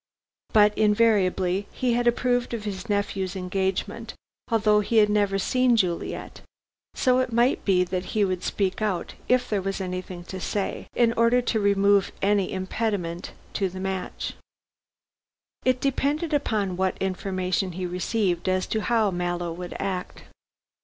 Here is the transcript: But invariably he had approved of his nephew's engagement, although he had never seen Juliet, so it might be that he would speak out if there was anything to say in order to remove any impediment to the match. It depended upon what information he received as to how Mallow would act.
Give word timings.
But 0.51 0.75
invariably 0.75 1.67
he 1.71 1.93
had 1.93 2.07
approved 2.07 2.55
of 2.55 2.63
his 2.63 2.89
nephew's 2.89 3.35
engagement, 3.35 4.15
although 4.49 4.79
he 4.79 4.97
had 4.97 5.09
never 5.09 5.37
seen 5.37 5.75
Juliet, 5.77 6.41
so 6.95 7.19
it 7.19 7.31
might 7.31 7.63
be 7.65 7.83
that 7.83 8.05
he 8.17 8.25
would 8.25 8.41
speak 8.41 8.81
out 8.81 9.13
if 9.29 9.47
there 9.47 9.61
was 9.61 9.79
anything 9.79 10.23
to 10.23 10.39
say 10.39 10.87
in 10.95 11.13
order 11.13 11.39
to 11.43 11.59
remove 11.59 12.11
any 12.19 12.51
impediment 12.51 13.33
to 13.53 13.69
the 13.69 13.79
match. 13.79 14.33
It 15.65 15.79
depended 15.79 16.33
upon 16.33 16.77
what 16.77 16.97
information 16.97 17.73
he 17.73 17.85
received 17.85 18.49
as 18.49 18.65
to 18.73 18.81
how 18.81 19.11
Mallow 19.11 19.53
would 19.53 19.75
act. 19.79 20.23